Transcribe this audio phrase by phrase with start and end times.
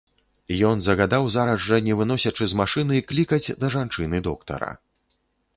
[0.69, 4.73] Ён загадаў зараз жа, не выносячы з машыны, клікаць да жанчыны доктара.